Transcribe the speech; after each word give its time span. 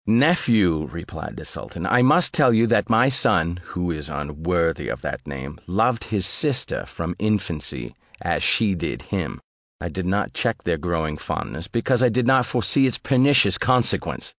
"Nephew," 0.07 0.87
replied 0.87 1.37
the 1.37 1.45
sultan, 1.45 1.85
"I 1.85 2.01
must 2.01 2.33
tell 2.33 2.51
you, 2.53 2.65
that 2.65 2.89
my 2.89 3.07
son 3.07 3.59
(who 3.65 3.91
is 3.91 4.09
unworthy 4.09 4.87
of 4.87 5.01
that 5.01 5.27
name) 5.27 5.59
loved 5.67 6.05
his 6.05 6.25
sister 6.25 6.87
from 6.87 7.11
his 7.19 7.27
infancy, 7.27 7.93
as 8.19 8.41
she 8.41 8.73
did 8.73 9.03
him: 9.03 9.39
I 9.79 9.89
did 9.89 10.07
not 10.07 10.33
check 10.33 10.63
their 10.63 10.79
growing 10.79 11.17
fondness, 11.17 11.67
because 11.67 12.01
I 12.01 12.09
did 12.09 12.25
not 12.25 12.47
foresee 12.47 12.87
its 12.87 12.97
pernicious 12.97 13.59
consequence. 13.59 14.29